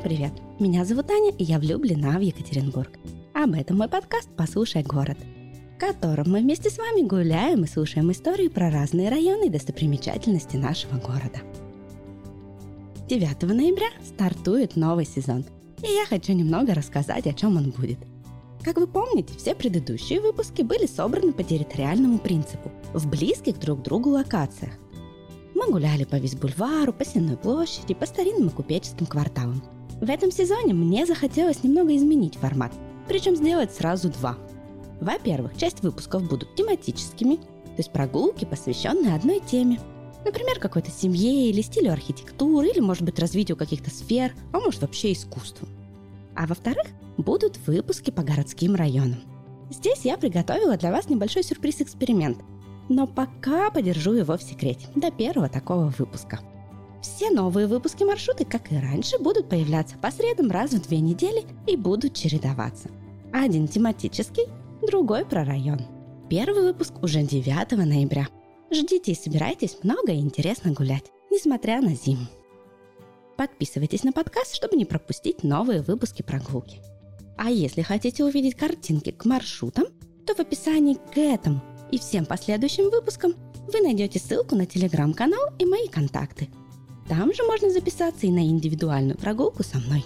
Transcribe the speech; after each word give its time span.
привет! 0.00 0.32
Меня 0.60 0.84
зовут 0.84 1.10
Аня, 1.10 1.30
и 1.30 1.42
я 1.42 1.58
влюблена 1.58 2.18
в 2.18 2.20
Екатеринбург. 2.20 2.98
Об 3.32 3.54
этом 3.54 3.78
мой 3.78 3.88
подкаст 3.88 4.28
«Послушай 4.36 4.82
город», 4.82 5.16
в 5.74 5.80
котором 5.80 6.30
мы 6.30 6.40
вместе 6.40 6.68
с 6.68 6.76
вами 6.76 7.06
гуляем 7.06 7.64
и 7.64 7.66
слушаем 7.66 8.12
истории 8.12 8.48
про 8.48 8.70
разные 8.70 9.08
районы 9.08 9.46
и 9.46 9.50
достопримечательности 9.50 10.56
нашего 10.56 10.98
города. 10.98 11.40
9 13.08 13.42
ноября 13.44 13.88
стартует 14.04 14.76
новый 14.76 15.06
сезон, 15.06 15.46
и 15.82 15.90
я 15.90 16.04
хочу 16.04 16.34
немного 16.34 16.74
рассказать, 16.74 17.26
о 17.26 17.32
чем 17.32 17.56
он 17.56 17.70
будет. 17.70 17.98
Как 18.62 18.76
вы 18.76 18.86
помните, 18.86 19.32
все 19.38 19.54
предыдущие 19.54 20.20
выпуски 20.20 20.60
были 20.60 20.86
собраны 20.86 21.32
по 21.32 21.42
территориальному 21.42 22.18
принципу, 22.18 22.70
в 22.92 23.08
близких 23.08 23.58
друг 23.58 23.80
к 23.80 23.84
другу 23.84 24.10
локациях. 24.10 24.74
Мы 25.54 25.70
гуляли 25.70 26.04
по 26.04 26.16
Визбульвару, 26.16 26.92
по 26.92 27.04
Сенной 27.04 27.38
площади, 27.38 27.94
по 27.94 28.04
старинным 28.04 28.48
и 28.48 28.52
купеческим 28.52 29.06
кварталам. 29.06 29.62
В 30.00 30.10
этом 30.10 30.30
сезоне 30.30 30.74
мне 30.74 31.06
захотелось 31.06 31.62
немного 31.62 31.96
изменить 31.96 32.36
формат, 32.36 32.72
причем 33.08 33.36
сделать 33.36 33.72
сразу 33.72 34.08
два. 34.08 34.36
Во-первых, 35.00 35.56
часть 35.56 35.82
выпусков 35.82 36.28
будут 36.28 36.54
тематическими, 36.54 37.36
то 37.36 37.78
есть 37.78 37.92
прогулки, 37.92 38.44
посвященные 38.44 39.14
одной 39.14 39.40
теме. 39.40 39.80
Например, 40.24 40.58
какой-то 40.58 40.90
семье 40.90 41.50
или 41.50 41.60
стилю 41.60 41.92
архитектуры, 41.92 42.68
или, 42.68 42.80
может 42.80 43.02
быть, 43.04 43.18
развитию 43.18 43.56
каких-то 43.56 43.90
сфер, 43.90 44.34
а 44.52 44.58
может, 44.58 44.82
вообще 44.82 45.12
искусству. 45.12 45.68
А 46.34 46.46
во-вторых, 46.46 46.86
будут 47.16 47.58
выпуски 47.66 48.10
по 48.10 48.22
городским 48.22 48.74
районам. 48.74 49.20
Здесь 49.70 50.04
я 50.04 50.16
приготовила 50.16 50.76
для 50.76 50.92
вас 50.92 51.08
небольшой 51.08 51.42
сюрприз-эксперимент– 51.42 52.38
но 52.88 53.06
пока 53.06 53.70
подержу 53.70 54.12
его 54.12 54.36
в 54.36 54.42
секрете 54.42 54.86
до 54.94 55.10
первого 55.10 55.48
такого 55.48 55.92
выпуска. 55.98 56.40
Все 57.02 57.30
новые 57.30 57.66
выпуски 57.66 58.04
маршруты, 58.04 58.44
как 58.44 58.72
и 58.72 58.76
раньше, 58.76 59.18
будут 59.18 59.48
появляться 59.48 59.96
по 59.98 60.10
средам 60.10 60.50
раз 60.50 60.72
в 60.72 60.82
две 60.88 61.00
недели 61.00 61.44
и 61.66 61.76
будут 61.76 62.14
чередоваться. 62.14 62.90
Один 63.32 63.68
тематический, 63.68 64.46
другой 64.86 65.24
про 65.24 65.44
район. 65.44 65.80
Первый 66.28 66.62
выпуск 66.62 67.02
уже 67.02 67.22
9 67.22 67.72
ноября. 67.72 68.28
Ждите 68.72 69.12
и 69.12 69.14
собирайтесь 69.14 69.78
много 69.82 70.12
и 70.12 70.20
интересно 70.20 70.72
гулять, 70.72 71.12
несмотря 71.30 71.80
на 71.80 71.94
зиму. 71.94 72.26
Подписывайтесь 73.36 74.02
на 74.02 74.12
подкаст, 74.12 74.54
чтобы 74.54 74.76
не 74.76 74.84
пропустить 74.84 75.44
новые 75.44 75.82
выпуски 75.82 76.22
прогулки. 76.22 76.80
А 77.36 77.50
если 77.50 77.82
хотите 77.82 78.24
увидеть 78.24 78.54
картинки 78.54 79.10
к 79.10 79.24
маршрутам, 79.26 79.84
то 80.26 80.34
в 80.34 80.40
описании 80.40 80.94
к 80.94 81.18
этому 81.18 81.62
и 81.92 81.98
всем 81.98 82.24
последующим 82.24 82.90
выпускам 82.90 83.34
вы 83.72 83.80
найдете 83.80 84.18
ссылку 84.18 84.56
на 84.56 84.66
телеграм-канал 84.66 85.50
и 85.58 85.66
мои 85.66 85.86
контакты. 85.86 86.48
Там 87.08 87.32
же 87.32 87.44
можно 87.44 87.70
записаться 87.70 88.26
и 88.26 88.30
на 88.30 88.44
индивидуальную 88.46 89.16
прогулку 89.16 89.62
со 89.62 89.78
мной. 89.78 90.04